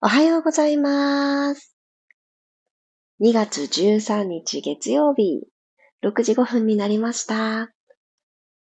[0.00, 1.76] おはようございます。
[3.20, 5.42] 2月13日月曜日、
[6.04, 7.72] 6時5分になりました。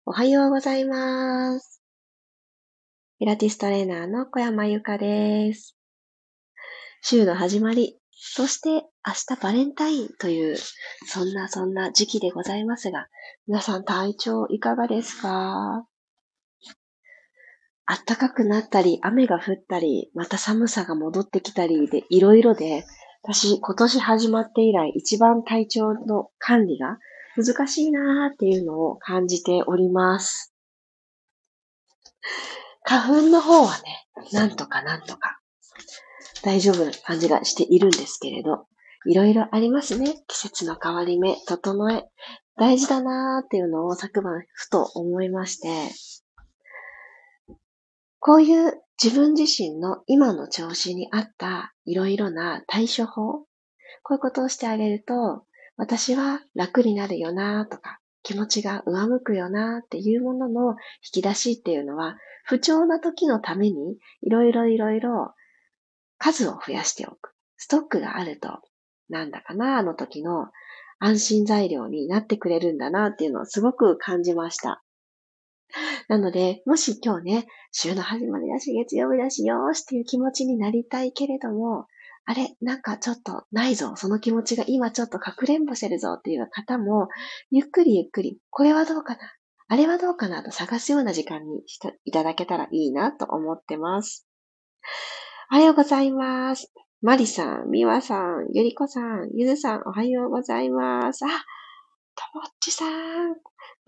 [0.07, 1.83] おはようございます。
[3.19, 5.76] ピラティストレーナーの小山由かです。
[7.03, 10.56] 週の始まり、そして明日バレンタインという、
[11.04, 13.08] そんなそんな時期でございますが、
[13.46, 15.87] 皆さん体調いかがですか？
[17.87, 22.84] 暖かくなったり、雨が降ったり、また寒さが戻ってきたりで、いろいろで、
[23.22, 26.98] 私、今年始まって以来、一番体調の管理が
[27.36, 30.52] 難しいなーっていうのを感じております。
[32.82, 35.41] 花粉の方はね、なんとかなんとか、
[36.42, 38.66] 大丈夫な感じがしているんですけれど、
[39.06, 40.14] いろいろありますね。
[40.27, 42.05] 季節の変わり目、整え、
[42.56, 45.68] 大事だなーっていうのを昨晩ふと思いまして、
[48.26, 53.44] こういう自分自身の今の調子に合ったいろいろな対処法、
[54.02, 55.44] こういうことをしてあげると、
[55.77, 60.77] 私は楽になるよなとか、気持ちが上向くよなっていうものの引
[61.12, 65.33] き出しっていうのは、不調な時のためにいろいろいろいろ
[66.18, 67.30] 数を増やしておく。
[67.58, 68.58] ストックがあると、
[69.08, 70.48] なんだかな、あの時の
[70.98, 74.83] 安心材料になってくれるんだなっていうのをすごく感じました。
[76.09, 81.86] なので、もし今日ね、週の始まりだし、月曜日だし、よーしっていう気持ちになりたいけれども、
[82.25, 83.95] あれなんかちょっとないぞ。
[83.95, 87.08] その気持ちが今ちょっとかくれんぼしてるぞっていう方も、
[87.50, 89.20] ゆっくりゆっくり、これはどうかな
[89.69, 90.42] あれはどうかな？
[90.42, 94.27] と探すような時間にしていただけたらいいなと思ってます。
[95.53, 96.73] おはようございます。
[97.03, 101.25] マリさん、ミワさん、ゆりこさん、ゆずさん、おはようございます。
[101.25, 103.36] あ、ともっちさん、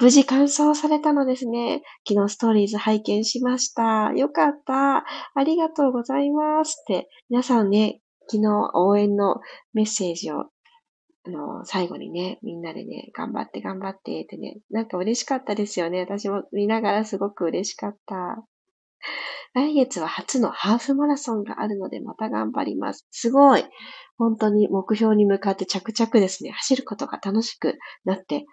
[0.01, 1.83] 無事完走されたのですね。
[2.09, 4.13] 昨日ストーリーズ拝見しました。
[4.15, 4.99] よかった。
[4.99, 5.05] あ
[5.45, 9.41] りがとうございますって、皆さんね、昨日応援の
[9.73, 10.43] メッセージを、
[11.27, 16.01] あの、最後にね、みんなでね、頑張って頑張ってってね、なんか嬉しかったですよね。
[16.03, 18.45] 私も見ながらすごく嬉しかった。
[19.55, 23.07] 来月は初のハーフマラソンがあるのでまた頑張ります。
[23.11, 23.65] すごい
[24.17, 28.45] 本当に目標に向かって着々ですね、走ることが楽しくなって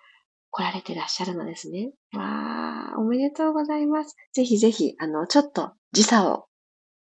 [0.55, 1.91] 来られてらっしゃるのですね。
[2.13, 4.16] わー、おめでとうございます。
[4.31, 6.45] ぜひぜひ、あの、ちょっと時差を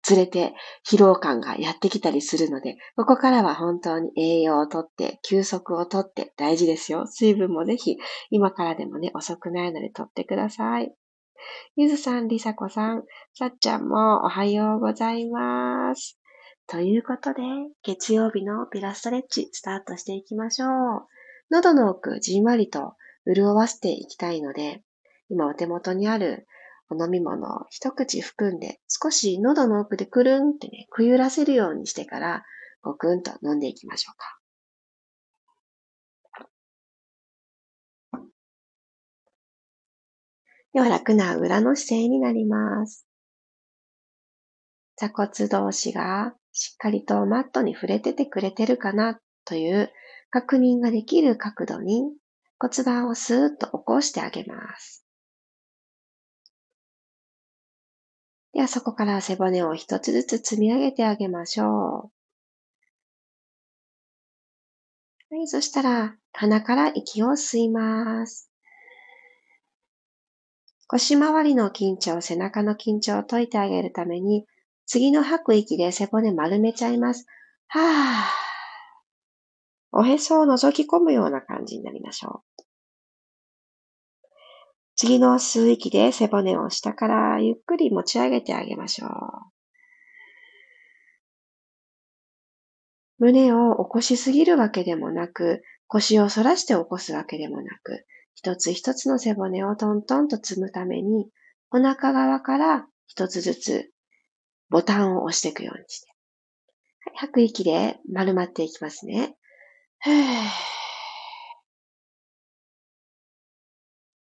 [0.09, 0.53] 連れて
[0.85, 7.07] 疲労感がやってきたりするので、ここからは本当に栄養をとって、休息をとって大事ですよ。
[7.07, 7.95] 水分もぜひ、
[8.29, 10.93] 今からでもね、遅くないのでとってください。
[11.77, 16.19] ゆずさん、りさこさん、さっちゃんもおはようございます。
[16.67, 17.41] ということで、
[17.83, 20.69] 月曜日のピラストレッチスタートしていきましょう。
[21.51, 22.95] 喉の奥、じんわりと
[23.25, 24.83] 潤わせていきたいので、
[25.29, 26.47] 今お手元にある
[26.89, 32.43] お飲み物を一口含んで、少し喉の奥でくるんってね、くゆらせるようにしてから、
[32.81, 34.39] ごくんと飲んでいきましょうか。
[40.73, 43.07] では楽な裏の姿勢になります。
[44.97, 49.91] 座骨同士がしっかりとマットに触れててくれてるかなという
[50.29, 52.03] 確認ができる角度に
[52.59, 55.05] 骨盤をスーッと起こしてあげます。
[58.53, 62.11] ではそこから背骨を一つずつ積み上げてあげましょ
[65.31, 65.35] う。
[65.35, 68.49] はい、そしたら鼻から息を吸います。
[70.87, 74.47] 腰回りの緊張、背中の緊張を解いてあげるために、
[74.87, 77.27] 次の吐く息で背骨丸めちゃいます。
[77.67, 78.48] はぁ。
[79.91, 82.63] おへそを覗き込むような感じになりましょう。
[84.95, 89.09] 次の吸う息で背骨を下からゆっくり持ち上げてあげましょう。
[93.17, 101.29] 胸を起こしすぎるわけでもなく、腰を反らして起こすわけでもなく、一つ一つの背骨をトントンと積むために、
[101.71, 103.91] お腹側から一つずつ
[104.69, 106.07] ボタンを押していくようにして。
[107.05, 109.35] はい、吐く息で丸まっていきますね。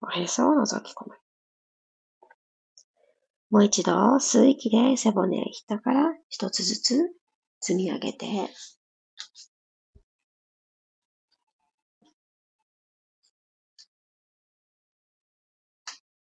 [0.02, 1.16] おへそを覗き込む。
[3.50, 7.16] もう一度吸う息で背骨下から一つずつ
[7.60, 8.26] 積み上げて、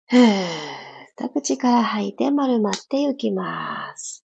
[0.07, 4.25] ふーっと口から吐いて丸まっていきます。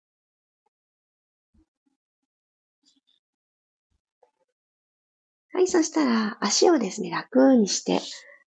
[5.53, 8.01] はい、そしたら足をですね、楽にして、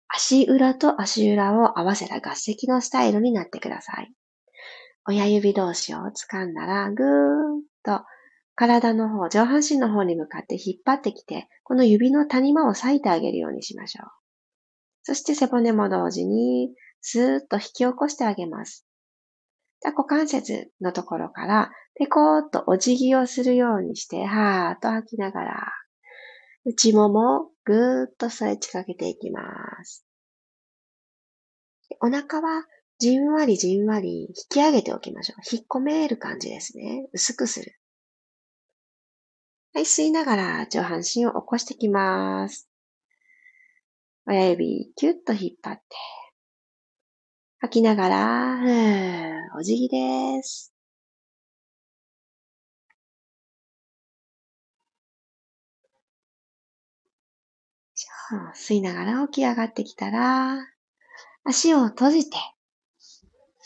[0.07, 4.13] 足裏と足裏を合わせた合石のスタイルになってください。
[5.07, 7.07] 親指同士を掴んだら、ぐー
[7.57, 8.05] んと
[8.55, 14.07] 体の方、上半身の方に向かって引っ張ってきて、この指の谷間を裂いてあげるようにしましょう。
[15.03, 18.87] そして背骨も同時に、スーッと引き起こしてあげます。
[19.81, 25.71] じゃ股関節のところから、ペコーっとお辞儀をするようにして、はーっと吐きながら、
[26.65, 29.41] 内ももぐーっとストレッチかけていきま
[29.83, 30.03] す。
[32.01, 32.65] お腹は
[32.97, 35.55] じんわりじんわり引き上げておきましょう。
[35.55, 37.07] 引っ込める感じですね。
[37.13, 37.79] 薄くする。
[39.73, 42.67] はい、吸いながら上半身を起こしてきます。
[44.25, 45.83] 親指、キュッと引っ張って。
[47.59, 50.74] 吐きながら、ふー、お辞儀です。
[58.55, 60.57] 吸いながら起き上がってきたら、
[61.43, 62.37] 足を閉じて、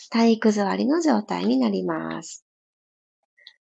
[0.10, 2.46] 体育座りの状態になります。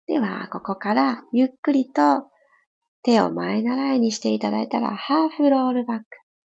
[0.07, 2.29] では、ここからゆっくりと
[3.03, 6.05] 手を前習いにしていただいたら、ハーフロールバック。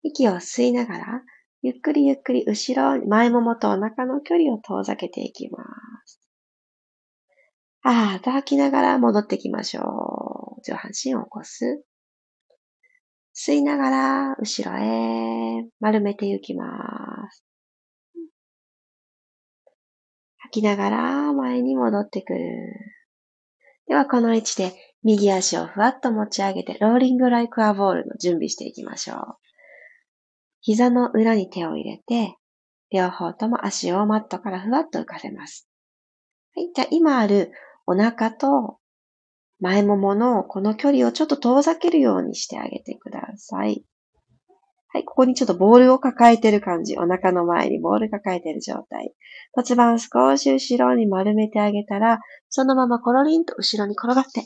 [0.03, 1.23] 息を吸いながら、
[1.63, 5.65] ゆっくりゆっくり後ろ、前ももとお腹の距離を遠ざけていきま
[6.05, 6.21] す。
[7.83, 10.63] あーと吐きながら戻ってきましょう。
[10.63, 11.85] 上半身を起こす。
[13.39, 17.45] 吸いながら後ろへ丸めていきます。
[20.39, 22.41] 吐きながら前に戻ってくる。
[23.89, 24.73] ではこの位置で
[25.03, 29.19] 右足をふわっと持ち上げて、ローリングライクアボールの準備していきましょう。
[30.63, 32.37] 膝の裏に手を入れて、
[32.91, 35.69] 両方とも足をマットからふわっと浮かせます。
[36.55, 36.71] はい。
[36.75, 37.53] じゃあ今ある
[37.87, 38.79] お腹と
[39.61, 43.85] 前もものこの距離をちょっと遠ざけるようにしてあげてください。
[44.89, 45.05] はい。
[45.05, 46.97] ここにちょっとボールを抱えてる感じ。
[46.97, 49.15] お腹の前にボール抱えてる状態。
[49.53, 54.43] 骨盤少し後ろに丸めてあげたら、そのままコロリンと後ろに転がって、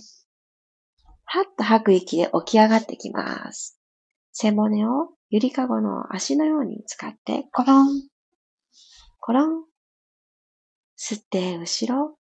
[1.25, 3.79] はっと吐く息で起き上がってきます。
[4.33, 7.89] 背骨をゆりかごの足のように使って、コロン、
[9.21, 9.65] コロン、
[10.99, 12.17] 吸って後ろ、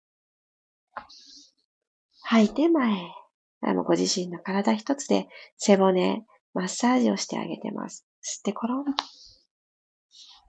[2.30, 3.10] 吐いて前。
[3.86, 8.06] ご自身の体一つで背骨、マッサージをしてあげてます。
[8.22, 8.84] 吸ってコロン。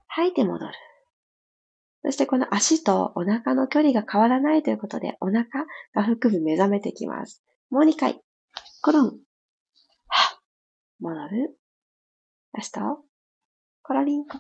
[0.08, 0.74] 吐いて戻る。
[2.04, 5.44] そしてこの足とお腹の距離が変わらないということで、お腹
[5.94, 7.46] が腹部目覚めてきます。
[7.70, 8.20] もう2回。
[8.82, 9.06] コロン。
[10.08, 10.40] は
[11.00, 11.58] 戻る。
[12.52, 12.82] ラスト。
[13.84, 14.26] コロリン。
[14.28, 14.38] は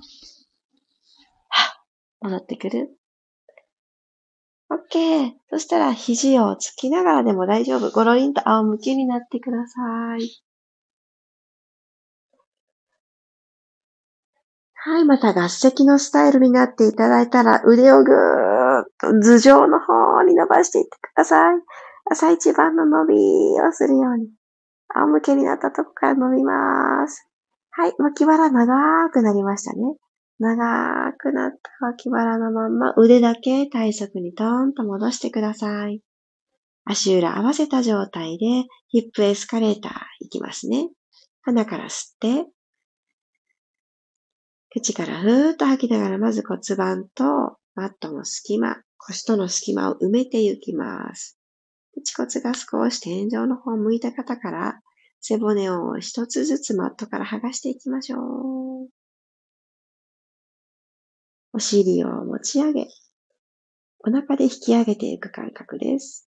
[2.19, 2.98] 戻ってくる。
[4.69, 5.31] オッケー。
[5.49, 7.89] そしたら肘をつきながらでも大丈夫。
[7.91, 10.43] ゴロリンと仰向けになってください。
[14.81, 21.57] はい、また合席のスタイルになっていただいたら腕をぐーっと頭上の方に伸ばしていってください。
[22.11, 23.15] 朝一番の伸び
[23.61, 24.29] をするように。
[24.95, 27.27] 仰向けになったとこから伸びます。
[27.71, 29.95] はい、脇腹長くなりましたね。
[30.39, 36.01] 長くなった脇腹のまんま腕だけ体側にトーンと戻してください。
[36.85, 38.45] 足裏合わせた状態で
[38.87, 40.89] ヒップエスカレーターいきますね。
[41.41, 42.45] 鼻から吸って、
[44.71, 51.37] 口からふーっと吐きながらまず骨盤とマットの隙間、腰との隙間を埋めていきます。
[51.95, 54.79] 恥骨が少し天井の方を向いた方から
[55.21, 58.58] 背骨を一つずつマットから剥がしていきましょう。
[61.59, 62.87] お尻を持ち上げ、
[63.99, 66.29] お腹で引き上げていく感覚です。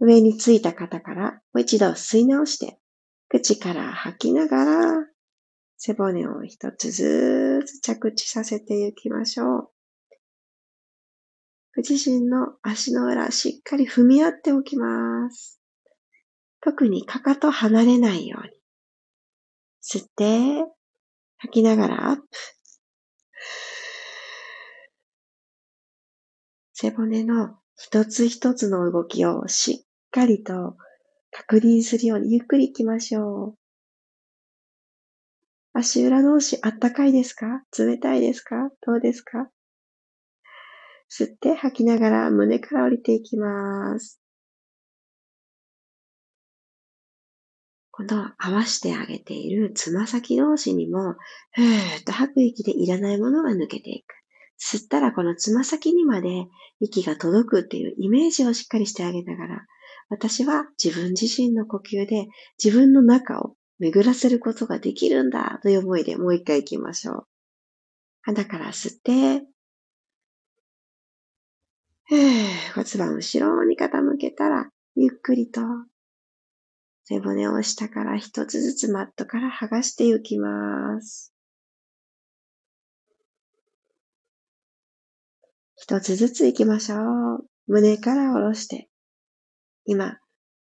[0.00, 2.80] 上についた方からもう一度吸い直して、
[3.28, 5.06] 口から吐きながら
[5.76, 9.70] 背骨を一つずつ着地させていきましょう。
[11.76, 15.60] ご自身の足の裏しっかり踏み合っておきます。
[16.60, 18.50] 特にかかと離れないように。
[19.80, 20.68] 吸って、
[21.36, 22.57] 吐きながらアップ。
[26.72, 30.76] 背骨の一つ一つの動きをしっかりと
[31.30, 33.54] 確認するようにゆっくり行きましょう。
[35.74, 37.62] 足裏同士あったかいですか？
[37.78, 38.70] 冷たいですか？
[38.86, 39.50] どうですか？
[41.10, 44.20] 吸って吐きながら胸から降りていきます。
[47.98, 51.16] この合わしてあげているつま先同士にも、
[51.50, 54.14] ふーっと吐く息でいらないものが抜けていく。
[54.56, 56.46] 吸ったらこのつま先にまで
[56.78, 59.66] 息が届くっていうイメージをしっかりしてあげながら、
[60.10, 62.28] 私は自分自身の呼吸で
[62.62, 67.26] 自分の中を巡らせることができるんだという思いでもう一回行きましょう。
[68.22, 69.44] 鼻から吸って、
[72.08, 75.62] 骨盤後ろに傾けたら、ゆっくりと
[77.08, 81.32] 背骨を下から一つずつマットから剥がしていきます。
[85.76, 87.46] 一つずつ行きましょう。
[87.66, 88.90] 胸から下ろして。
[89.86, 90.18] 今、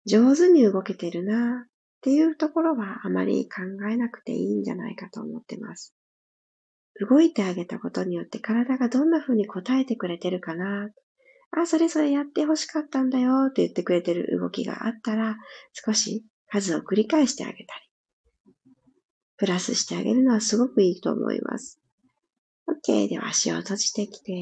[0.05, 1.69] 上手に動けてるなっ
[1.99, 5.93] ていうところはあまり考えなくていいんじゃないかと思ってます。
[7.09, 10.89] 動いてあげたことによって体がどんな風に応えてくれてるかな。
[11.51, 15.37] あ、それそれやって欲しかったんだよって言ってくれてる動きがあったら、
[15.73, 17.65] 少し数を繰り返してあげたり、
[19.37, 21.79] プラスしてあげるのはすごくいいと思います。
[22.67, 23.09] OK。
[23.09, 24.33] では足を閉じてきて、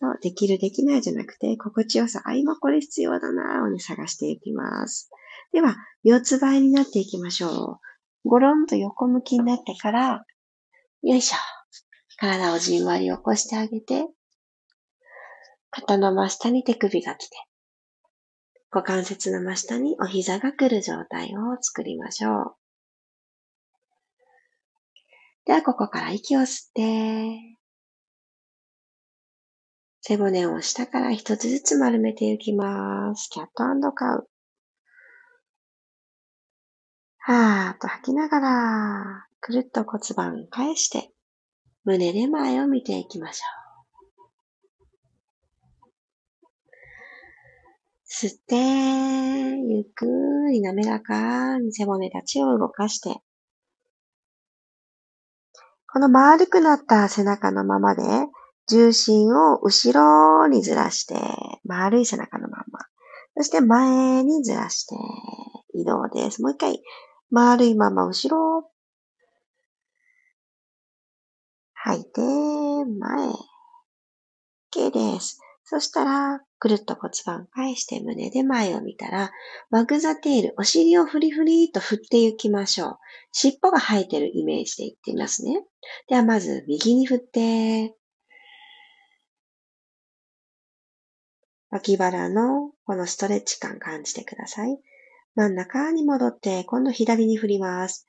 [0.00, 5.10] そう、できるできないじゃなくて、心地よさ、あ、今これ必要だなをね、探していきます。
[5.52, 7.80] では、四つ倍になっていきましょ
[8.24, 8.28] う。
[8.28, 10.24] ゴロンと横向きになってから、
[11.02, 11.36] よいしょ。
[12.18, 14.06] 体をじんわり起こしてあげて、
[15.70, 17.36] 肩の真下に手首が来て、
[18.70, 22.54] 股関節の真下にお膝が来る状態を作りましょう。
[25.46, 27.56] では、ここから息を吸って、
[30.02, 33.28] 背骨を下から一つずつ丸めていきます。
[33.30, 34.28] キャットカウ。
[37.18, 41.12] はーっと吐きながら、くるっと骨盤返して、
[41.84, 43.58] 胸で前を見ていきましょう。
[48.10, 50.06] 吸って、ゆっく
[50.50, 53.20] り滑らかに背骨たちを動かして、
[55.92, 58.02] この丸くなった背中のままで、
[58.66, 61.16] 重心を後ろにずらして、
[61.64, 62.80] 丸い背中のまま。
[63.36, 64.94] そして前にずらして
[65.74, 66.42] 移動です。
[66.42, 66.82] もう一回、
[67.30, 68.70] 丸いまま後ろ。
[71.74, 73.28] 吐いて、前。
[74.74, 75.40] OK です。
[75.70, 79.30] そしたら、くるっと骨盤返して胸で前を見たら、
[79.68, 82.98] ワグザテール、お尻をフリフリと振っていきましょう。
[83.32, 85.62] 尻尾が生えてるイメージでいってみますね。
[86.08, 87.94] ではまず右に振って、
[91.68, 94.80] 脇腹のこのストレッチ感感じてください。
[95.34, 98.06] 真ん中に戻って、今度左に振ります。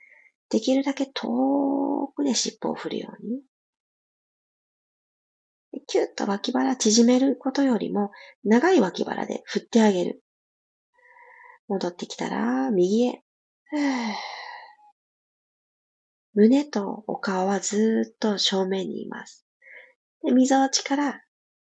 [0.50, 3.42] できるだけ遠くで尻尾を振るように。
[5.88, 8.12] キュッと脇腹縮めることよりも、
[8.44, 10.24] 長い脇腹で振ってあげる。
[11.68, 13.24] 戻ってきたら、右へ。
[16.34, 19.46] 胸とお顔はずっと正面にいます。
[20.24, 21.24] で、溝落ちから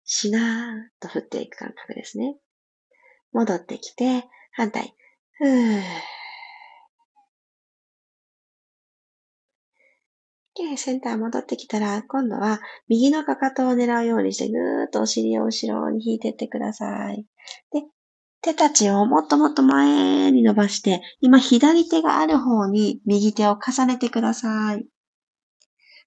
[0.03, 2.37] しなーっと振っていく感覚ですね。
[3.31, 4.95] 戻ってきて、反対。
[5.37, 5.81] ふー。
[10.55, 17.25] で、センター戻ってきたら、今度は右のかかとを狙うようにして、ぐーっとお尻を後ろに引いていってください。
[17.71, 17.83] で、
[18.41, 24.85] 手たちをもっともっと前に伸ばして、今左手がある方に右手を重ねてください。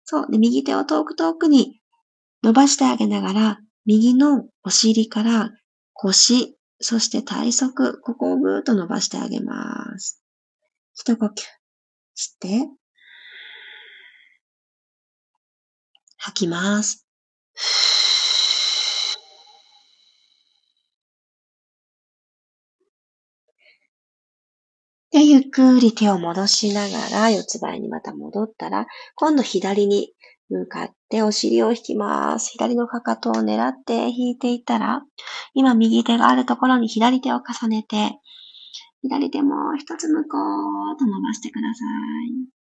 [0.05, 0.31] そう。
[0.31, 1.81] で、右手を遠く遠くに
[2.45, 5.51] 伸ばしてあげながら、右のお尻から
[5.93, 10.23] 腰、そして体側、ここをぐーっと伸ばしてあげます。
[10.95, 11.31] 一呼吸。
[12.17, 12.69] 吸って、
[16.27, 17.07] 吐きます。
[25.13, 30.13] で、ゆっくり手を戻しながら、四つ倍にまた戻ったら、今度左に
[30.51, 32.51] 向かってお尻を引きます。
[32.51, 35.03] 左のかかとを狙って引いていたら、
[35.55, 38.19] 今右手があるところに左手を重ねて、
[39.03, 40.39] 左手もう一つ向こ
[40.95, 41.85] うと伸ばしてくださ
[42.53, 42.56] い。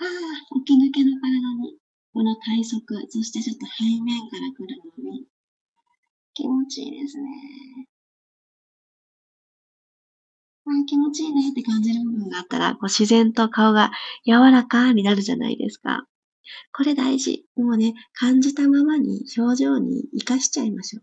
[0.00, 1.76] はぁ、起き抜けの体に、
[2.14, 5.26] この体側、そしてちょっと背面から来るのに、
[6.32, 7.86] 気持ちいいですね。
[10.64, 13.90] あ気持ちいいねって感じる部分があったら、こう自然と顔が
[14.24, 16.06] 柔らかになるじゃないですか。
[16.72, 17.44] これ大事。
[17.56, 21.02] もうね、感じたままに表情に活かしちゃいましょう。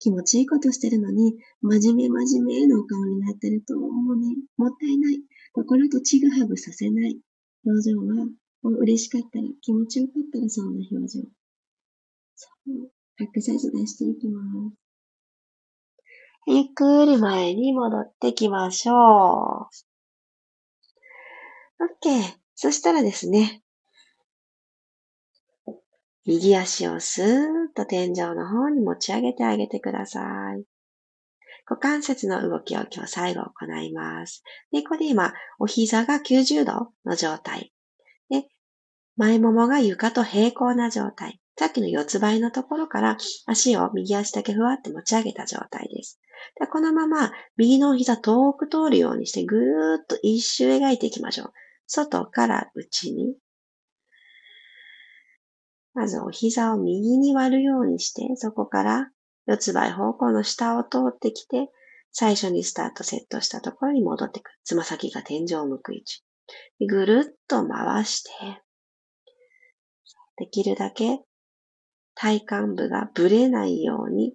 [0.00, 5.20] 気持ちいいことしてるのに、真面目真面目のお顔になってると、もうね、もったいない。
[5.52, 7.18] 心とちぐはぐさせない。
[7.66, 8.26] 表情は、
[8.62, 11.24] 嬉しかったら、気持ちよかったらそんな表情。
[12.36, 12.90] そう。
[13.18, 14.76] エクサイズ出していきます。
[16.48, 18.96] ゆっくり前に戻ってきましょう。
[21.82, 22.36] OK。
[22.54, 23.62] そしたらですね、
[26.24, 27.28] 右足をスーッ
[27.74, 30.75] と天井の方に持ち上げてあげてください。
[31.68, 34.42] 股関節の動きを今日最後行います。
[34.70, 37.72] で、ここで今、お膝が90度の状態。
[38.30, 38.46] で、
[39.16, 41.40] 前ももが床と平行な状態。
[41.58, 46.20] さっきの四つ倍のところから足を右足だけふわって持ち上げた状態です。
[46.60, 51.52] でこのまま右の膝遠く通るようにしてぐーっと一周描いていきましょう。
[51.86, 53.36] 外から内に。
[55.94, 59.10] まずお膝を右に割るようにして、そこから
[59.46, 61.70] 四つ倍方向の下を通ってきて、
[62.12, 64.58] 最初にスタートセットしたところに戻ってくる。
[64.64, 66.22] つま先が天井を向く位置。
[66.86, 68.30] ぐるっと回して、
[70.36, 71.20] できるだけ
[72.16, 74.34] 体幹部がぶれないように、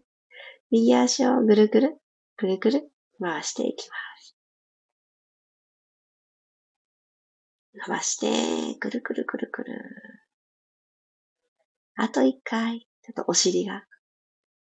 [0.70, 1.98] 右足をぐるぐる、
[2.38, 4.38] ぐるぐる回していきます。
[7.74, 9.74] 伸ばして、ぐるぐるぐるぐる。
[11.96, 13.84] あと一回、ちょっとお尻が、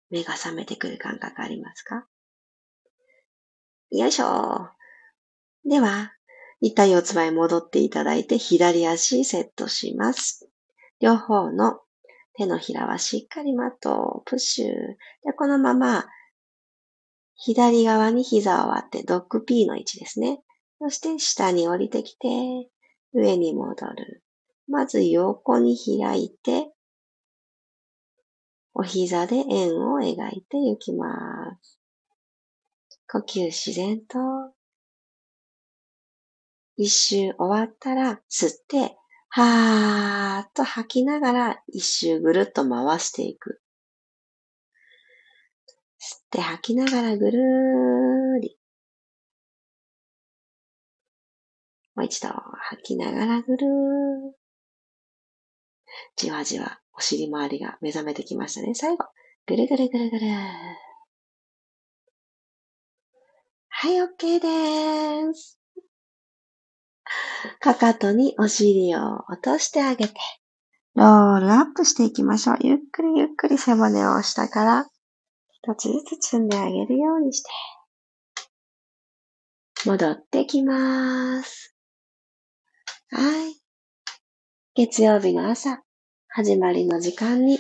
[0.10, 2.08] 目が覚めてくる感覚ありますか？
[3.92, 4.70] よいしょ。
[5.66, 6.14] では、
[6.62, 10.50] 一旦四つ前戻っていただいて、左足セットします。
[11.00, 11.80] 両方の
[12.38, 14.68] 手のひらはしっかりマットをプッシュ。
[14.68, 16.06] で、このまま、
[17.36, 20.42] 左側に膝を割ってドッグ P の位置ですね。
[20.80, 22.28] そして下に降りてきて、
[23.14, 24.24] 上に戻る。
[24.68, 26.72] まず横に開いて、
[28.78, 31.08] お膝で円を描いていきま
[31.64, 31.80] す。
[33.10, 34.18] 呼吸自然と。
[36.76, 38.98] 一周終わったら吸って、
[39.30, 43.62] はーっと吐きながら一周ぐるっと回していく。
[45.98, 48.58] 吸って吐きながらぐるーり。
[51.96, 54.32] もう一度吐きながらぐるー。
[56.18, 58.74] じわじわお尻周りが目覚めてきましたね。
[58.74, 59.06] 最後、
[59.46, 60.26] ぐるぐるぐるぐる。
[63.70, 65.60] はい、OK です。
[67.60, 70.14] かかとにお尻を落としてあげて、
[70.96, 72.58] ロールアップしていきましょう。
[72.62, 74.86] ゆっくりゆっくり背骨を下から
[75.52, 77.50] 一つずつ積んであげるようにして、
[79.86, 81.76] 戻ってきます。
[83.12, 83.56] はい。
[84.74, 85.85] 月曜日の朝、
[86.38, 87.60] 始まりの時間に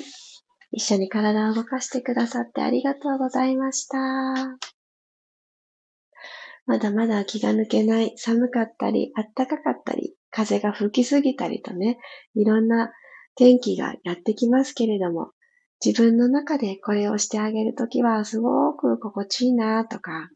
[0.74, 3.98] 一緒に体を動かしてくださってありがとうございました。
[6.66, 12.00] まだまだ気が抜けない、寒かったり、暖かかったり、風が吹きすぎたりとね、
[12.36, 12.92] いろんな
[13.36, 15.32] 天気がやってきますけれども、
[15.82, 20.30] 自分の中でこれをしてあげるときはすごく心地いいなとか、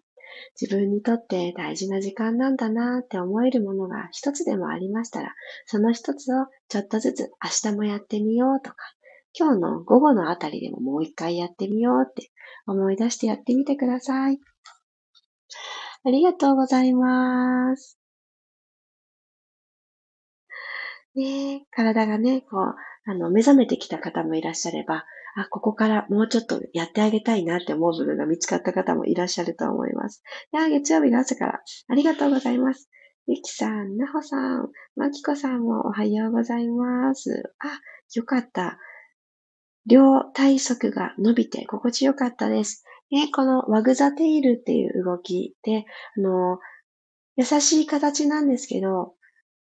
[0.60, 5.34] 自分にとって大事な時間なんだなって思えるものが一つでもありましたら、
[5.65, 8.78] その一つをちょっとずつ明日もやってみようとか、
[9.34, 12.32] 今日の午後のあたりでももう一回やってみようって
[12.65, 14.39] 思い出してやってみてください。
[16.06, 18.00] ありがとうございます。
[21.15, 25.06] ね体がね、こう、あの、目覚めてきた方もいらっしゃれば、
[25.39, 30.21] あ、ここからもうちょっとやってあげたいなって思う部分が見つかった方もいらっしゃると思います。
[30.54, 32.89] いや、月曜日の朝からありがとうございます。
[33.28, 37.54] ゆきさん、なほさん、まきこさんもおはようございます。
[37.60, 37.80] あ、
[38.15, 38.80] よかった。
[39.86, 42.84] 両体側が伸びて心地よかったです。
[43.12, 45.86] ね、このワグザテイルっていう動きで、
[46.17, 46.60] あの、
[47.38, 49.13] 優しい形なんですけど、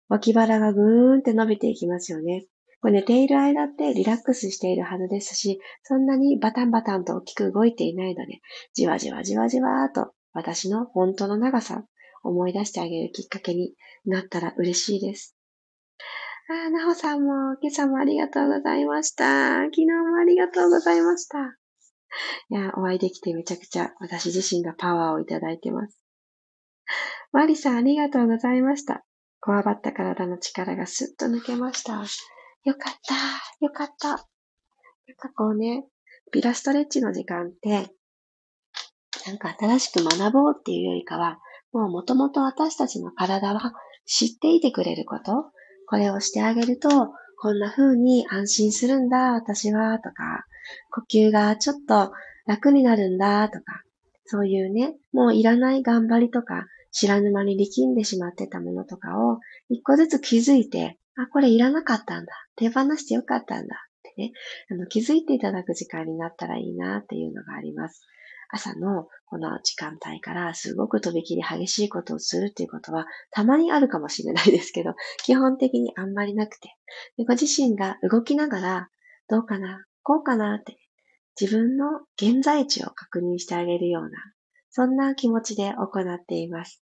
[0.08, 2.46] 脇腹がぐーんって伸びていきますよね。
[2.84, 8.42] これ寝ている間ってリラックスしているはずですし、そんなにバタンバタンと大きく動いていないので、
[8.74, 11.86] じわじわじわじわーと私の本当の長さ
[12.24, 13.72] 思い出してあげるきっかけに
[14.04, 15.34] なったら嬉しいです。
[16.50, 19.62] あ、なほさんも今朝もありがとうございました。
[19.62, 21.38] 昨日もありがとうございました。
[21.38, 25.98] いや、お会いできてめちゃくちゃ私自身がパワーをいただいてます。
[27.32, 29.06] マリさんありがとうございました。
[29.40, 32.04] こわばった体の力がスッと抜けました。
[32.64, 34.08] よかった、よかった。
[34.08, 34.18] なん
[35.18, 35.84] かこうね、
[36.32, 37.90] ピラストレッチの時間って、
[39.26, 41.38] なんか新しく学ぼうっていうよりかは、
[41.72, 43.74] もう元々私たちの体は
[44.06, 45.50] 知っていてくれること、
[45.88, 46.88] これをしてあげると、
[47.38, 50.46] こんな風に安心するんだ、私は、とか、
[50.90, 52.12] 呼吸がちょっと
[52.46, 53.82] 楽になるんだとか、
[54.24, 62.32] そういうね、もういらない頑張りとか、知らぬ間に力んでしまってたものとかを、一個ずつ気づいて、あ、これいらなかったんだ。
[62.56, 63.76] 手放してよかったんだ。
[64.00, 64.32] ってね、
[64.70, 68.02] あの気づいていただく時間になったらいいなっていうのがあります。
[68.50, 76.76] 朝のこの時間帯からすごくとびきり激しいことをするっていうことはたまにあるかもしれないですけど、基本的にあんまりなくて、
[77.16, 78.88] でご自身が動きながら
[79.28, 80.76] どうかなこうかなって、
[81.40, 84.10] 自分の現在地を確認してあげるような、
[84.70, 86.83] そんな気持ちで行っています。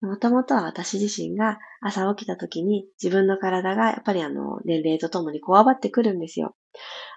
[0.00, 6.54] もともとは私自身が朝起きた時に自分の体がやっぱりあの年齢とともにこわばってくるんですよ。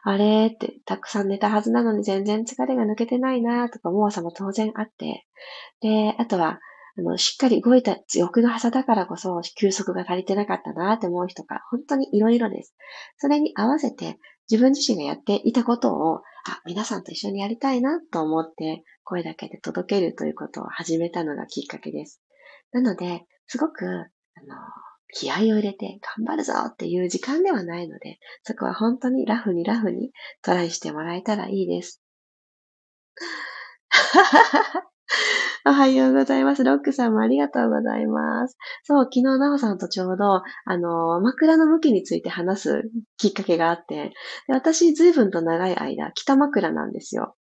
[0.03, 5.25] あれって、たくさん寝たはずなのに全然疲れが抜けてないなとか思う朝も当然あって、
[5.81, 6.59] で、あとは、
[6.97, 12.75] あの、しっかり動いた欲の朝だからこそ、休息が足りてなかったなって思う人が、本当にいろいろです。
[13.17, 14.17] それに合わせて、
[14.51, 22.21] 自分自身がやっていたことを、あ、皆さんと一緒にやりたいなと思って、声だけで届けるということを始めたのがきっかけです。
[22.73, 24.55] なので、すごく、あの、
[25.13, 32.01] 気合を入れて頑張るぞっていう時間ではないので、そこは本当にラフにラフにトライしてもらえたらいいです。
[35.65, 36.63] おはようございます。
[36.63, 38.57] ロックさんもありがとうございます。
[38.83, 44.13] そう、昨日なおさんとちょうど、あの、枕の向きについて話すきっかけがあって、
[44.47, 47.35] で私、随分と長い間、北枕なんですよ。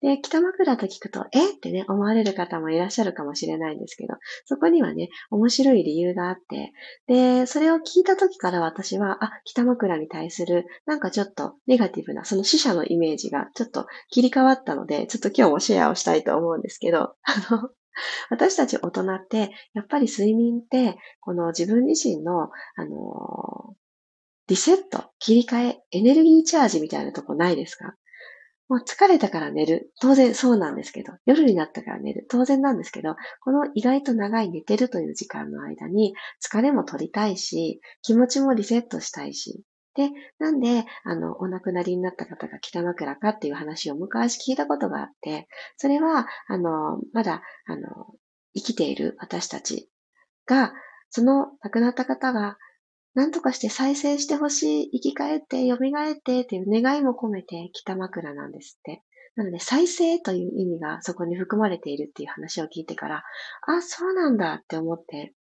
[0.00, 1.50] で、北枕と聞くと、え？
[1.52, 4.14] ってね、思われる方もいらっしゃるかもしれないんですけど、
[4.46, 6.72] そこにはね、面白い理由があって、
[7.06, 17.70] で、それを聞いた時から私は、あ、北枕に対する、なんかちょっとネガティブな、その死者のイメージがちょっと切り替わったので、ちょっと今日もシェアをしたいと思うんですけど、あの、
[18.30, 22.44] 私たち大人って、やっぱり睡眠って、この自分自身の、
[22.76, 23.74] あの
[24.48, 27.94] リセット、切り替え、エネルギーチャージみたいなとこないですか？
[28.72, 29.92] もう疲れたから寝る。
[30.00, 32.26] 当然そうなんですけど、夜になったから寝る。
[32.30, 39.60] 当然なんですけど、この意外と長い寝てるという時間の間に疲れも取りたいし、気持ちもリセットしたいし。
[39.94, 40.08] で、
[40.38, 48.14] なんで、あの、お亡くなりになった方が北枕かっていう話を昔聞いたことがあって、それは、あの、まだ、あの、
[48.54, 49.90] 生きている私たち
[50.46, 50.72] が、
[51.10, 52.56] その亡くなった方が
[53.14, 59.02] 何とかして再生してほしい、生き返って、蘇ってっていう願いも込めて北枕なんですって。
[59.34, 63.24] なので、再生という意味がそこに含まれているっていう話を聞いてから、
[63.66, 65.34] あ、そうなんだって思って。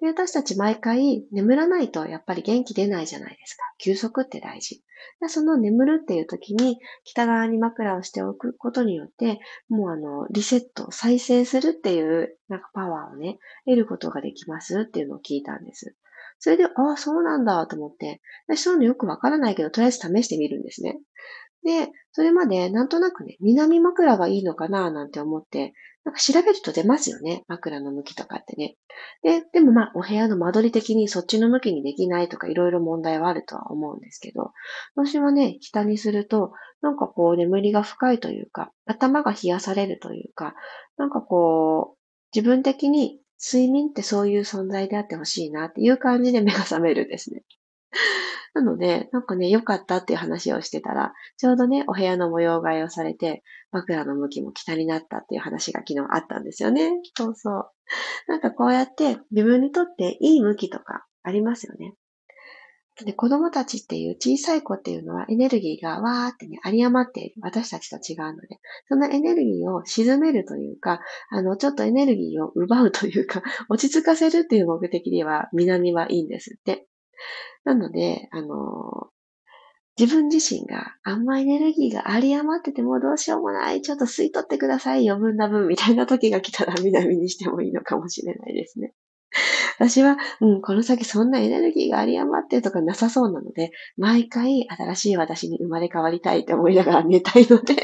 [0.00, 3.62] で、私たち毎回眠らないとやっぱり元気出ないじゃないですか。
[3.78, 4.82] 休息って大事。
[5.20, 15.96] でその眠るっていう時に北側に枕をしておくことによって、もうあの、リセット、再生するっていうなんかパワーをね、得ることができますっていうのを聞いたんです。
[16.38, 20.98] それで、ああ、そうなんだと思って、私そういうのよくわからないけど、とりあえず試してみるんですね。
[21.64, 25.72] で、それまでなんとなくね、南枕がいいのかななんて思って、
[26.04, 27.42] なんか調べると出ますよね。
[27.48, 28.76] 枕の向きとかってね。
[29.24, 34.52] で、でもまあ、お部屋の間取り的にそっちの向きにできないとかいろいろ問題はあるとは思うんですけど、
[34.94, 40.54] 私はね、北にすると、なんかこう眠りが深いというか、頭が冷やされるというか、
[40.96, 41.98] なんかこう、
[42.32, 47.42] 自分的に睡眠ってそういう存在であってほしいなっていう感じで目が覚めるんですね。
[48.54, 56.90] なので、なんかね、良かったっていう話をしてたら、ちょうどね、お部屋の模様替えをされて、枕の向きも北になったっていう話が昨日あったんですよね。
[57.14, 57.70] そうそう。
[58.28, 61.94] なんかこうやって自分にとっていい向きとかありますよね。
[63.04, 67.34] で、子供たちっていう小さい子っていうのはエネルギーがわーってね、有り余っている。
[67.42, 68.58] 私たちと違うので。
[68.88, 76.86] そのエネルギーを沈めるというか、あの、ちょっとエネルギーを奪うというか、 落ち着かせるっていう目的では、南はいいんですって。
[77.64, 79.10] なので、あの、
[79.98, 83.80] 自分自身があんまエネルギーが有り余っててもどうしようもない。
[83.80, 85.08] ちょっと吸い取ってください。
[85.08, 88.92] 余分な分みたいな時が来たら南にしてもいいのかもしれないですね。
[89.78, 97.74] 私は、うん、この先そんなエネルギーが有り余ってとかなさそうなので、毎回新しい私に生まれ変わりたいって思いながら寝たいので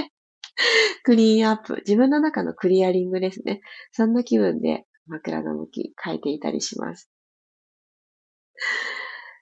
[1.05, 1.77] クリーンアップ。
[1.77, 3.61] 自分の中のクリアリングですね。
[3.93, 7.11] そんな気分で枕の向き変えていたりします。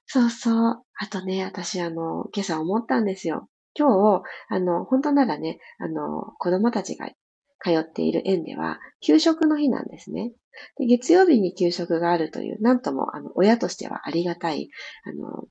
[0.07, 0.83] そうそう。
[0.99, 3.49] あとね、私あの、今朝思ったんですよ。
[3.75, 7.09] 今日、あの、本当ならね、あの、子供たちが
[7.63, 10.33] 通っている園では、給食の日なんですね。
[10.77, 14.71] で月曜日に給食があるという、なんとも、あの、親としてはありがたい、
[15.05, 15.45] あの、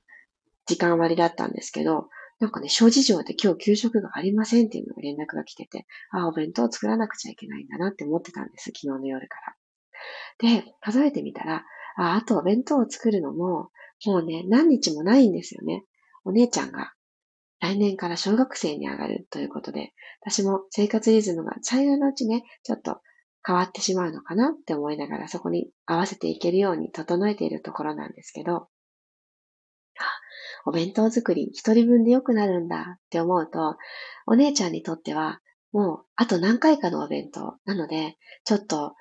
[0.66, 2.08] 時間割だったんですけど、
[2.38, 9.36] なんかね、諸事情で今日給食がありませんっていうのが連絡が来てて、ああ、お弁当を作らなくちゃいけないんだなって思ってたんです、昨日の夜か
[10.42, 10.60] ら。
[10.62, 11.64] で、数えてみたら、
[11.96, 13.70] ああとお弁当を作るのも、
[14.06, 15.84] もうね、何日もないんですよね。
[16.24, 16.94] お姉ちゃんが
[17.60, 23.00] 来年から小学生に上がるということで、私も生活リズムが最後のうちね、ちょっと
[23.44, 28.68] 変わってしまうのかなって思いながらそこに合わせていけるように整えているところなんですけど、
[30.66, 33.76] お弁当作り一人分で良くなるんだって思うと、
[34.26, 35.40] お姉ちゃんにとっては
[35.72, 38.94] もうあと何回かのお弁当なので、ちょっと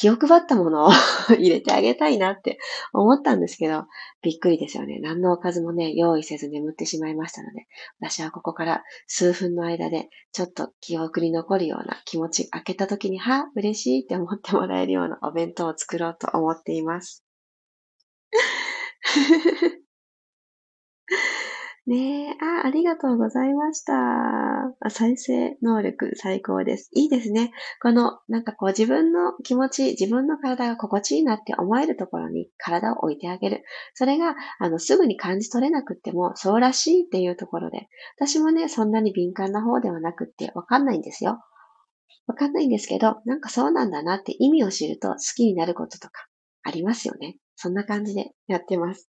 [0.00, 0.90] 気を配ったものを
[1.28, 2.58] 入れてあげたいなって
[2.94, 3.84] 思ったんですけど、
[4.22, 4.98] びっくりですよね。
[4.98, 7.66] 何のおかずもね、用意せず眠ってしまいましたので、
[8.00, 17.22] 私はここから数分の間で、ちょっと記憶に残るような気持ち、開けた時に、は、嬉しいって思ってもらえるようなお弁当を作ろうと思っています。
[21.86, 23.94] ねえ、あ、ありがとうございました。
[24.90, 26.90] 再生能力最高です。
[26.94, 27.52] いいですね。
[27.82, 33.64] この、なんかこう自分の気持ち、自分の体が心地いいなって思えるところに体を置いてあげる。
[33.94, 41.40] それが、あの、すぐに感じ取れなくっても、そうらしいっていうところで、私もね、そんなに敏感な方ではなくってわかんないんですよ。
[42.26, 46.26] わかんないんですけど、なんかそうなんだなって意味を知ると好きになることとか
[46.62, 47.38] ありますよね。
[47.56, 49.10] そんな感じでやってます。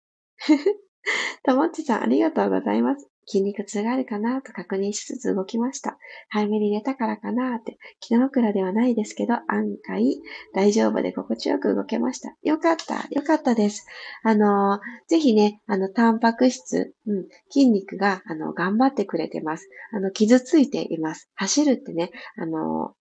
[1.43, 3.09] ともっちさん、ありがとうございます。
[3.27, 5.97] 筋肉痛があるかなと確認しつつ動きました。
[6.29, 10.21] 早めに寝たからかなって、気の枕ではないですけど、案外
[10.53, 12.35] 大丈夫で心地よく動けました。
[12.43, 13.87] よかった、よかったです。
[14.23, 19.67] あの、ぜひね、あの、タンパク質、うん、筋肉が、あの、頑張ってくれてます。
[19.91, 21.29] あの、傷ついています。
[21.35, 22.93] 走るってね、あの、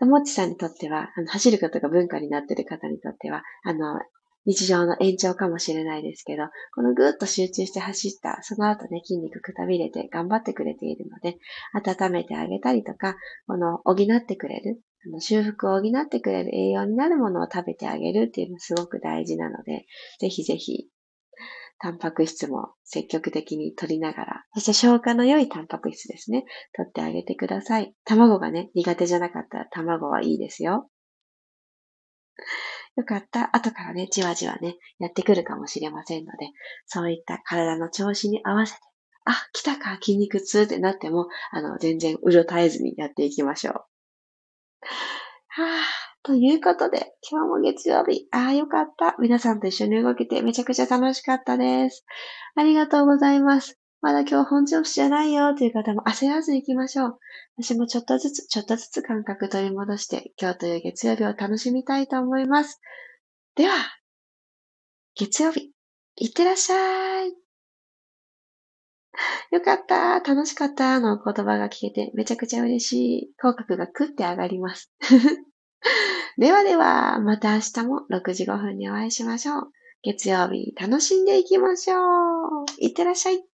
[0.00, 4.00] ともっちさんにとっては、あの、走ることが文化になっている方にとっては、あの、
[4.46, 11.38] 日常の延長かもしれないですけど、このぐーっと集中して走った、その後ね、筋肉くたびれて頑張ってくれているので、
[11.74, 19.86] 温めてあげたりとか、この補ってくれる、あの修復を補ってくれる栄養になるものを食べてあげるっていうのすごく大事なので、
[20.20, 20.88] ぜひぜひ、
[21.82, 27.94] タンパク質も積極的に取りながら、そして消化の良いタンパク質ですね、取ってあげてください。
[28.04, 30.90] 卵がね、苦手じゃなかったら卵はいいですよ。
[32.96, 33.54] よかった。
[33.56, 36.48] 後からね、じわじわね、やってくるかもしれませんので、
[36.86, 38.80] そういった体の調子に合わせて、
[39.24, 43.74] あ、来たか、筋肉痛ってなっても、あの、全然うろたえずにやっていきましょう。
[45.48, 49.16] はぁ、ということで、今日も月曜日、ああ、よかった。
[49.18, 52.04] 皆さんと一緒に動けてめちゃくちゃ楽しかったです。
[52.56, 53.79] ありがとうございます。
[54.00, 57.18] まだ今日本調子じゃないよという方も焦らず行きましょう。
[57.58, 62.80] 私もちょっとずつ、ちょっとずつ感覚取り戻して、今日という月曜日を楽しみたいと思います。
[63.56, 63.74] では、
[65.16, 65.70] 月曜日、
[66.16, 67.34] いってらっしゃい。
[69.52, 73.34] よかった、楽しかったの言葉が聞けてめちゃくちゃ嬉しい。
[73.36, 74.90] 口角がクって上がります。
[76.38, 79.72] ではでは、また明日も6時5分にお会いしましょう。
[80.02, 82.64] 月曜日楽しんでいきましょう。
[82.78, 83.49] いってらっしゃい。